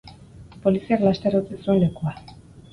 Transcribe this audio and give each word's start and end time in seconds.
Poliziak 0.63 1.05
laster 1.09 1.39
utzi 1.43 1.61
zuen 1.61 1.81
lekua. 1.87 2.19